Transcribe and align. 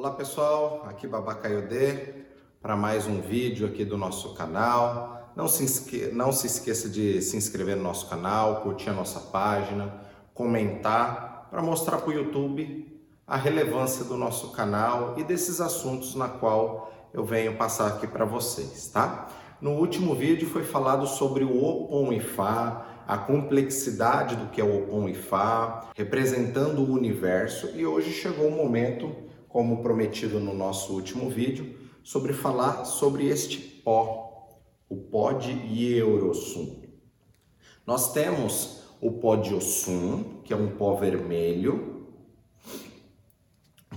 Olá 0.00 0.12
pessoal, 0.12 0.86
aqui 0.88 1.06
Babacaiodê 1.06 2.14
para 2.62 2.74
mais 2.74 3.06
um 3.06 3.20
vídeo 3.20 3.66
aqui 3.66 3.84
do 3.84 3.98
nosso 3.98 4.32
canal. 4.32 5.30
Não 5.36 5.46
se, 5.46 5.62
esque... 5.62 6.06
não 6.06 6.32
se 6.32 6.46
esqueça 6.46 6.88
de 6.88 7.20
se 7.20 7.36
inscrever 7.36 7.76
no 7.76 7.82
nosso 7.82 8.08
canal, 8.08 8.62
curtir 8.62 8.88
a 8.88 8.94
nossa 8.94 9.20
página, 9.20 9.92
comentar 10.32 11.48
para 11.50 11.60
mostrar 11.60 11.98
para 11.98 12.08
o 12.08 12.12
YouTube 12.14 12.98
a 13.26 13.36
relevância 13.36 14.02
do 14.02 14.16
nosso 14.16 14.52
canal 14.52 15.16
e 15.18 15.22
desses 15.22 15.60
assuntos 15.60 16.14
na 16.14 16.28
qual 16.28 16.90
eu 17.12 17.22
venho 17.22 17.58
passar 17.58 17.88
aqui 17.88 18.06
para 18.06 18.24
vocês, 18.24 18.88
tá? 18.88 19.28
No 19.60 19.72
último 19.72 20.14
vídeo 20.14 20.48
foi 20.48 20.64
falado 20.64 21.06
sobre 21.06 21.44
o 21.44 21.62
Opon 21.62 22.10
Ifá, 22.14 22.86
a 23.06 23.18
complexidade 23.18 24.34
do 24.34 24.46
que 24.46 24.62
é 24.62 24.64
o 24.64 24.84
Opon 24.84 25.10
Ifá, 25.10 25.90
representando 25.94 26.78
o 26.78 26.90
universo, 26.90 27.68
e 27.74 27.84
hoje 27.84 28.12
chegou 28.12 28.48
o 28.48 28.50
momento, 28.50 29.28
como 29.50 29.82
prometido 29.82 30.40
no 30.40 30.54
nosso 30.54 30.94
último 30.94 31.28
vídeo, 31.28 31.78
sobre 32.02 32.32
falar 32.32 32.84
sobre 32.86 33.26
este 33.26 33.58
pó, 33.58 34.58
o 34.88 34.96
pó 34.96 35.32
de 35.32 35.50
Yeurosum. 35.50 36.80
Nós 37.86 38.12
temos 38.12 38.84
o 39.00 39.12
pó 39.12 39.36
de 39.36 39.54
Osum, 39.54 40.40
que 40.42 40.52
é 40.52 40.56
um 40.56 40.76
pó 40.76 40.94
vermelho, 40.94 42.06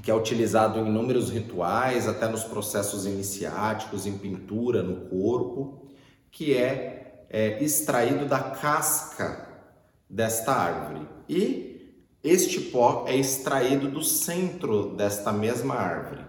que 0.02 0.12
é 0.12 0.14
utilizado 0.14 0.80
em 0.80 0.88
inúmeros 0.88 1.30
rituais, 1.30 2.08
até 2.08 2.28
nos 2.28 2.44
processos 2.44 3.06
iniciáticos, 3.06 4.06
em 4.06 4.18
pintura 4.18 4.84
no 4.84 5.08
corpo, 5.08 5.88
que 6.30 6.58
é 6.58 7.04
é, 7.34 7.62
extraído 7.64 8.26
da 8.28 8.40
casca 8.40 9.50
desta 10.08 10.54
árvore. 10.54 11.08
E 11.28 11.73
este 12.24 12.62
pó 12.62 13.04
é 13.06 13.18
extraído 13.18 13.90
do 13.90 14.02
centro 14.02 14.96
desta 14.96 15.34
mesma 15.34 15.76
árvore. 15.76 16.24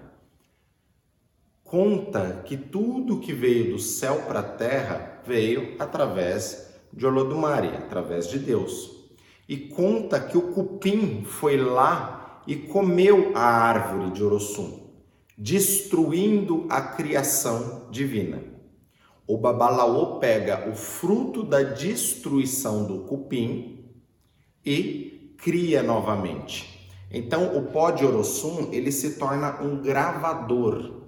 Conta 1.62 2.42
que 2.44 2.56
tudo 2.56 3.20
que 3.20 3.32
veio 3.32 3.72
do 3.72 3.78
céu 3.78 4.22
para 4.26 4.40
a 4.40 4.42
terra 4.42 5.22
veio 5.24 5.76
através 5.78 6.74
de 6.92 7.06
Olodumare, 7.06 7.68
através 7.68 8.28
de 8.28 8.38
Deus. 8.38 8.90
E 9.48 9.56
conta 9.56 10.20
que 10.20 10.36
o 10.36 10.52
cupim 10.52 11.24
foi 11.24 11.56
lá 11.56 12.42
e 12.46 12.56
comeu 12.56 13.32
a 13.34 13.42
árvore 13.42 14.10
de 14.12 14.24
Orosum, 14.24 14.90
destruindo 15.38 16.66
a 16.68 16.80
criação 16.80 17.88
divina. 17.90 18.42
O 19.26 19.38
babalaô 19.38 20.18
pega 20.18 20.68
o 20.68 20.74
fruto 20.74 21.42
da 21.42 21.62
destruição 21.62 22.84
do 22.84 23.04
cupim 23.04 23.84
e 24.64 25.13
cria 25.44 25.82
novamente. 25.82 26.88
Então, 27.10 27.54
o 27.54 27.66
pó 27.66 27.90
de 27.90 28.04
Orossum, 28.04 28.70
ele 28.72 28.90
se 28.90 29.18
torna 29.18 29.62
um 29.62 29.82
gravador 29.82 31.02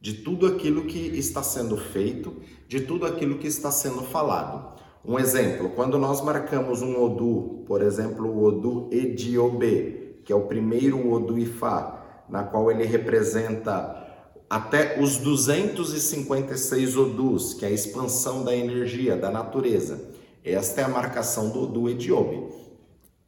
de 0.00 0.14
tudo 0.14 0.46
aquilo 0.46 0.86
que 0.86 0.98
está 1.18 1.42
sendo 1.42 1.76
feito, 1.76 2.34
de 2.66 2.80
tudo 2.80 3.04
aquilo 3.04 3.36
que 3.36 3.46
está 3.46 3.70
sendo 3.70 4.02
falado. 4.04 4.80
Um 5.04 5.18
exemplo, 5.18 5.68
quando 5.76 5.98
nós 5.98 6.22
marcamos 6.22 6.80
um 6.80 6.98
Odu, 7.02 7.62
por 7.66 7.82
exemplo, 7.82 8.26
o 8.26 8.44
Odu 8.44 8.88
Ediobe, 8.90 10.20
que 10.24 10.32
é 10.32 10.36
o 10.36 10.46
primeiro 10.46 11.12
Odu 11.12 11.38
Ifá, 11.38 12.24
na 12.30 12.42
qual 12.44 12.70
ele 12.70 12.86
representa 12.86 14.00
até 14.48 14.98
os 14.98 15.18
256 15.18 16.96
odus, 16.96 17.54
que 17.54 17.64
é 17.64 17.68
a 17.68 17.72
expansão 17.72 18.42
da 18.42 18.56
energia, 18.56 19.16
da 19.16 19.30
natureza. 19.30 20.10
Esta 20.42 20.80
é 20.80 20.84
a 20.84 20.88
marcação 20.88 21.50
do 21.50 21.64
Odu 21.64 21.88
Ediobe. 21.90 22.69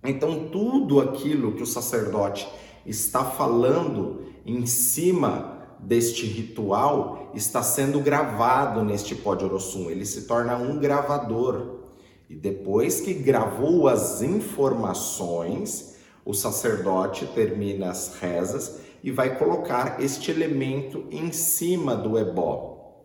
Então, 0.05 0.48
tudo 0.48 1.00
aquilo 1.00 1.53
que 1.53 1.62
o 1.62 1.67
sacerdote 1.67 2.48
está 2.84 3.25
falando 3.25 4.22
em 4.45 4.67
cima 4.67 5.58
deste 5.78 6.27
ritual 6.27 7.31
está 7.34 7.62
sendo 7.62 8.00
gravado 8.00 8.84
neste 8.84 9.14
pó 9.14 9.34
de 9.34 9.45
Orossum. 9.45 9.91
Ele 9.91 10.05
se 10.05 10.23
torna 10.23 10.56
um 10.56 10.78
gravador. 10.78 11.80
E 12.29 12.35
depois 12.35 13.01
que 13.01 13.13
gravou 13.14 13.89
as 13.89 14.23
informações, 14.23 15.96
o 16.24 16.33
sacerdote 16.33 17.27
termina 17.27 17.90
as 17.90 18.17
rezas 18.20 18.80
e 19.02 19.11
vai 19.11 19.36
colocar 19.36 20.02
este 20.02 20.30
elemento 20.30 21.05
em 21.11 21.33
cima 21.33 21.96
do 21.96 22.19
ebó. 22.19 23.05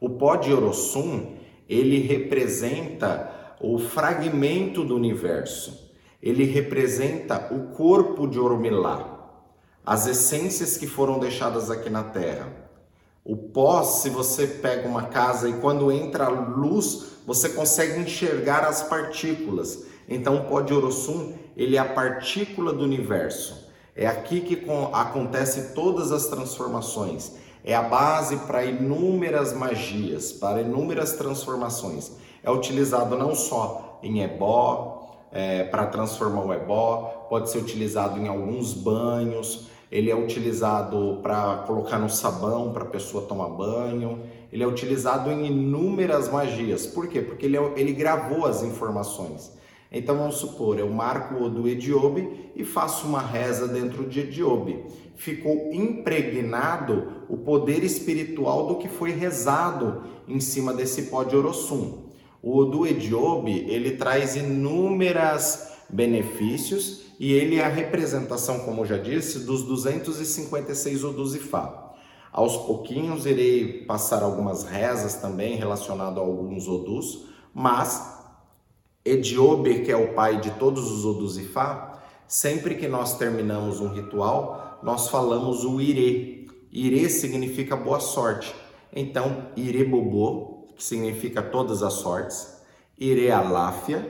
O 0.00 0.10
pó 0.10 0.36
de 0.36 0.52
Orossum, 0.52 1.36
ele 1.68 2.00
representa 2.00 3.56
o 3.60 3.78
fragmento 3.78 4.84
do 4.84 4.94
universo. 4.94 5.83
Ele 6.24 6.44
representa 6.44 7.48
o 7.52 7.74
corpo 7.74 8.26
de 8.26 8.40
Oromilá, 8.40 9.28
as 9.84 10.06
essências 10.06 10.78
que 10.78 10.86
foram 10.86 11.18
deixadas 11.18 11.70
aqui 11.70 11.90
na 11.90 12.02
Terra. 12.02 12.50
O 13.22 13.36
pó, 13.36 13.82
se 13.82 14.08
você 14.08 14.46
pega 14.46 14.88
uma 14.88 15.02
casa 15.02 15.50
e 15.50 15.60
quando 15.60 15.92
entra 15.92 16.24
a 16.24 16.30
luz, 16.30 17.18
você 17.26 17.50
consegue 17.50 18.00
enxergar 18.00 18.64
as 18.64 18.82
partículas. 18.84 19.84
Então, 20.08 20.36
o 20.36 20.44
pó 20.44 20.62
de 20.62 20.72
Orossum, 20.72 21.34
ele 21.54 21.76
é 21.76 21.80
a 21.80 21.92
partícula 21.92 22.72
do 22.72 22.84
universo. 22.84 23.68
É 23.94 24.06
aqui 24.06 24.40
que 24.40 24.66
acontece 24.94 25.74
todas 25.74 26.10
as 26.10 26.28
transformações. 26.28 27.32
É 27.62 27.74
a 27.74 27.82
base 27.82 28.38
para 28.46 28.64
inúmeras 28.64 29.52
magias, 29.52 30.32
para 30.32 30.62
inúmeras 30.62 31.12
transformações. 31.12 32.12
É 32.42 32.50
utilizado 32.50 33.14
não 33.14 33.34
só 33.34 34.00
em 34.02 34.22
ebó, 34.22 34.93
é, 35.34 35.64
para 35.64 35.86
transformar 35.86 36.44
o 36.44 36.54
ebó, 36.54 37.26
pode 37.28 37.50
ser 37.50 37.58
utilizado 37.58 38.20
em 38.20 38.28
alguns 38.28 38.72
banhos, 38.72 39.66
ele 39.90 40.10
é 40.10 40.14
utilizado 40.14 41.18
para 41.22 41.64
colocar 41.66 41.98
no 41.98 42.08
sabão 42.08 42.72
para 42.72 42.84
a 42.84 42.86
pessoa 42.86 43.26
tomar 43.26 43.48
banho, 43.48 44.20
ele 44.52 44.62
é 44.62 44.66
utilizado 44.66 45.30
em 45.30 45.46
inúmeras 45.46 46.30
magias. 46.30 46.86
Por 46.86 47.08
quê? 47.08 47.20
Porque 47.20 47.46
ele, 47.46 47.56
é, 47.56 47.72
ele 47.76 47.92
gravou 47.92 48.46
as 48.46 48.62
informações. 48.62 49.52
Então 49.90 50.16
vamos 50.16 50.36
supor, 50.36 50.78
eu 50.78 50.88
marco 50.88 51.34
o 51.34 51.48
do 51.48 51.68
Ediobe 51.68 52.50
e 52.56 52.64
faço 52.64 53.06
uma 53.06 53.20
reza 53.20 53.68
dentro 53.68 54.04
de 54.08 54.20
Ediobe. 54.20 54.84
Ficou 55.16 55.72
impregnado 55.72 57.24
o 57.28 57.36
poder 57.36 57.84
espiritual 57.84 58.66
do 58.66 58.76
que 58.76 58.88
foi 58.88 59.12
rezado 59.12 60.02
em 60.26 60.40
cima 60.40 60.72
desse 60.72 61.02
pó 61.02 61.22
de 61.22 61.36
Orossum. 61.36 62.03
O 62.46 62.66
do 62.66 62.86
Ediobe, 62.86 63.64
ele 63.70 63.92
traz 63.92 64.36
inúmeras 64.36 65.72
benefícios 65.88 67.00
e 67.18 67.32
ele 67.32 67.56
é 67.56 67.64
a 67.64 67.68
representação, 67.68 68.60
como 68.60 68.82
eu 68.82 68.86
já 68.86 68.98
disse, 68.98 69.46
dos 69.46 69.62
256 69.62 71.04
Odus 71.04 71.34
Ifá. 71.34 71.94
Aos 72.30 72.54
pouquinhos 72.58 73.24
irei 73.24 73.84
passar 73.84 74.22
algumas 74.22 74.64
rezas 74.64 75.14
também 75.14 75.56
relacionado 75.56 76.20
a 76.20 76.22
alguns 76.22 76.68
Odus, 76.68 77.24
mas 77.54 78.12
Ediobe, 79.02 79.80
que 79.80 79.90
é 79.90 79.96
o 79.96 80.12
pai 80.12 80.38
de 80.38 80.50
todos 80.50 80.90
os 80.90 81.06
Oduzifá, 81.06 82.02
sempre 82.28 82.74
que 82.74 82.86
nós 82.86 83.16
terminamos 83.16 83.80
um 83.80 83.88
ritual, 83.88 84.80
nós 84.82 85.08
falamos 85.08 85.64
o 85.64 85.80
Ire. 85.80 86.46
Ire 86.70 87.08
significa 87.08 87.74
boa 87.74 88.00
sorte. 88.00 88.54
Então, 88.92 89.46
Ire 89.56 89.84
Bobô, 89.84 90.63
que 90.76 90.82
significa 90.82 91.42
todas 91.42 91.82
as 91.82 91.94
sortes. 91.94 92.54
Ire 92.98 93.30
Aláfia, 93.30 94.06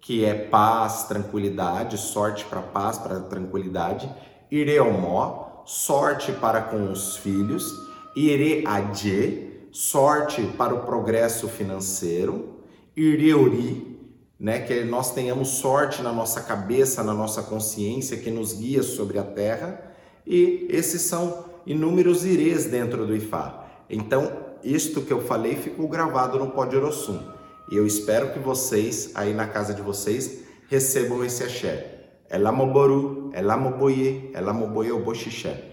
que 0.00 0.24
é 0.24 0.34
paz, 0.34 1.04
tranquilidade, 1.04 1.98
sorte 1.98 2.44
para 2.44 2.62
paz, 2.62 2.98
para 2.98 3.20
tranquilidade. 3.20 4.08
Ire 4.50 4.78
Omó, 4.80 5.62
sorte 5.66 6.32
para 6.32 6.62
com 6.62 6.90
os 6.90 7.16
filhos. 7.16 7.72
Ire 8.16 8.64
Adje, 8.66 9.68
sorte 9.70 10.42
para 10.56 10.74
o 10.74 10.84
progresso 10.84 11.48
financeiro. 11.48 12.58
Ireuri, 12.96 13.96
né? 14.38 14.60
Que 14.60 14.82
nós 14.82 15.12
tenhamos 15.12 15.48
sorte 15.48 16.02
na 16.02 16.12
nossa 16.12 16.40
cabeça, 16.40 17.02
na 17.04 17.14
nossa 17.14 17.42
consciência 17.42 18.16
que 18.16 18.30
nos 18.30 18.52
guia 18.52 18.82
sobre 18.82 19.18
a 19.18 19.22
terra. 19.22 19.92
E 20.26 20.66
esses 20.68 21.02
são 21.02 21.44
inúmeros 21.64 22.24
irês 22.24 22.64
dentro 22.64 23.06
do 23.06 23.14
Ifá. 23.14 23.66
Então, 23.88 24.47
isto 24.62 25.02
que 25.02 25.12
eu 25.12 25.20
falei 25.20 25.56
ficou 25.56 25.88
gravado 25.88 26.38
no 26.38 26.56
Orossum. 26.56 27.20
E 27.70 27.76
eu 27.76 27.86
espero 27.86 28.32
que 28.32 28.38
vocês, 28.38 29.12
aí 29.14 29.34
na 29.34 29.46
casa 29.46 29.74
de 29.74 29.82
vocês, 29.82 30.44
recebam 30.68 31.24
esse 31.24 31.44
axé. 31.44 31.94
Elamoboru, 32.30 33.30
Elamoboye, 33.34 34.30
Elamoboye 34.34 34.92
Oboxixé. 34.92 35.67